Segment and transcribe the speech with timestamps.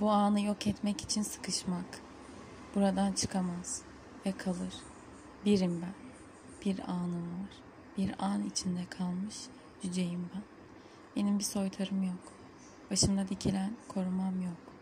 [0.00, 1.84] Bu anı yok etmek için sıkışmak.
[2.74, 3.82] Buradan çıkamaz
[4.26, 4.74] ve kalır.
[5.44, 5.94] Birim ben.
[6.64, 7.50] Bir anım var.
[7.98, 9.36] Bir an içinde kalmış
[9.82, 10.42] cüceyim ben.
[11.16, 12.32] Benim bir soytarım yok.
[12.90, 14.74] Başımda dikilen korumam yok.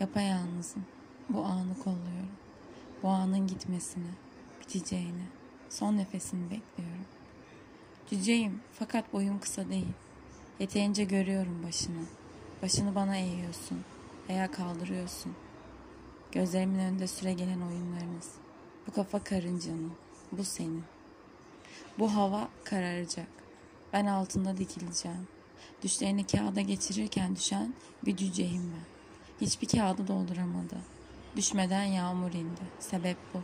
[0.00, 0.84] Yapayalnızım.
[1.28, 2.32] Bu anı kolluyorum.
[3.02, 4.10] Bu anın gitmesini,
[4.60, 5.26] biteceğini,
[5.68, 7.06] son nefesini bekliyorum.
[8.10, 9.92] Cüceyim fakat boyum kısa değil.
[10.58, 12.04] Yeterince görüyorum başını.
[12.62, 13.84] Başını bana eğiyorsun
[14.38, 15.36] veya kaldırıyorsun.
[16.32, 18.30] Gözlerimin önünde süre gelen oyunlarınız.
[18.86, 19.92] Bu kafa karıncanın,
[20.32, 20.84] bu senin.
[21.98, 23.28] Bu hava kararacak.
[23.92, 25.28] Ben altında dikileceğim.
[25.82, 27.74] Düşlerini kağıda geçirirken düşen
[28.04, 29.46] bir cüceyim ben.
[29.46, 30.78] Hiçbir kağıdı dolduramadı.
[31.36, 32.62] Düşmeden yağmur indi.
[32.78, 33.38] Sebep bu.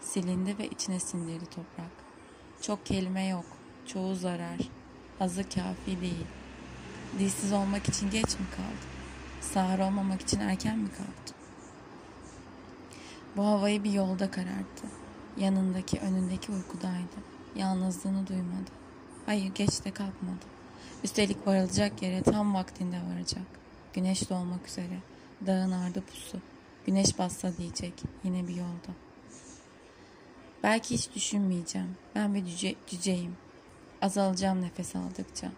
[0.00, 1.90] Silindi ve içine sindirdi toprak.
[2.62, 3.46] Çok kelime yok.
[3.86, 4.58] Çoğu zarar.
[5.20, 6.26] Azı kafi değil.
[7.18, 8.93] Dilsiz olmak için geç mi kaldı?
[9.52, 11.34] Sağır olmamak için erken mi kalktı?
[13.36, 14.86] Bu havayı bir yolda kararttı.
[15.36, 17.16] Yanındaki, önündeki uykudaydı.
[17.56, 18.70] Yalnızlığını duymadı.
[19.26, 20.44] Hayır, geç de kalkmadı.
[21.04, 23.42] Üstelik varılacak yere tam vaktinde varacak.
[23.92, 24.98] Güneş doğmak üzere.
[25.46, 26.38] Dağın ardı pusu.
[26.86, 28.02] Güneş bassa diyecek.
[28.24, 28.94] Yine bir yolda.
[30.62, 31.96] Belki hiç düşünmeyeceğim.
[32.14, 33.36] Ben bir cüce, cüceyim.
[34.02, 35.48] Azalacağım nefes aldıkça.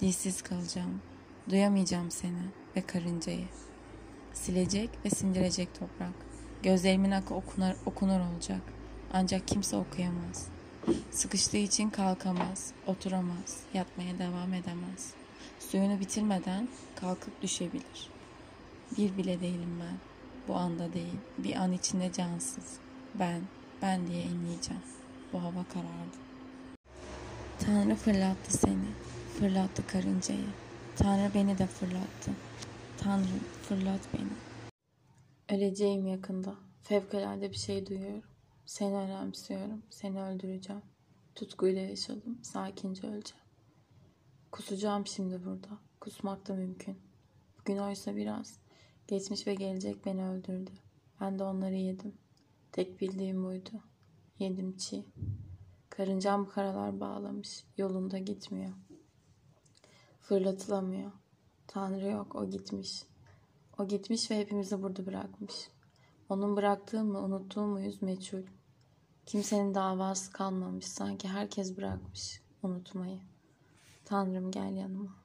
[0.00, 1.02] Dilsiz kalacağım.
[1.50, 3.46] Duyamayacağım seni ve karıncayı.
[4.32, 6.14] Silecek ve sindirecek toprak.
[6.62, 8.60] Gözlerimin akı okunar, okunur olacak.
[9.12, 10.48] Ancak kimse okuyamaz.
[11.10, 15.14] Sıkıştığı için kalkamaz, oturamaz, yatmaya devam edemez.
[15.58, 18.10] Suyunu bitirmeden kalkıp düşebilir.
[18.98, 19.96] Bir bile değilim ben.
[20.48, 22.78] Bu anda değil, bir an içinde cansız.
[23.14, 23.40] Ben,
[23.82, 24.82] ben diye inleyeceğim.
[25.32, 26.16] Bu hava karardı.
[27.58, 28.88] Tanrı fırlattı seni,
[29.38, 30.46] fırlattı karıncayı.
[31.02, 32.30] Tanrı beni de fırlattı.
[32.98, 34.30] Tanrı fırlat beni.
[35.58, 36.54] Öleceğim yakında.
[36.82, 38.22] Fevkalade bir şey duyuyorum.
[38.66, 39.82] Seni önemsiyorum.
[39.90, 40.82] Seni öldüreceğim.
[41.34, 42.38] Tutkuyla yaşadım.
[42.42, 43.44] Sakince öleceğim.
[44.52, 45.68] Kusacağım şimdi burada.
[46.00, 46.98] Kusmak da mümkün.
[47.60, 48.58] Bugün oysa biraz.
[49.08, 50.70] Geçmiş ve gelecek beni öldürdü.
[51.20, 52.14] Ben de onları yedim.
[52.72, 53.82] Tek bildiğim buydu.
[54.38, 55.04] Yedim çiğ.
[55.90, 57.64] Karıncam karalar bağlamış.
[57.76, 58.72] Yolunda gitmiyor.
[60.30, 61.12] Fırlatılamıyor.
[61.66, 62.34] Tanrı yok.
[62.36, 63.02] O gitmiş.
[63.78, 65.54] O gitmiş ve hepimizi burada bırakmış.
[66.28, 68.42] Onun bıraktığı mı, unuttuğu muyuz meçhul.
[69.26, 70.86] Kimsenin davası kalmamış.
[70.86, 73.20] Sanki herkes bırakmış unutmayı.
[74.04, 75.19] Tanrım gel yanıma.